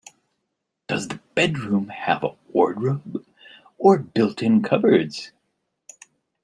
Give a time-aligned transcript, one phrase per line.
[0.87, 3.23] Does the bedroom have a wardrobe,
[3.77, 5.31] or built-in cupboards?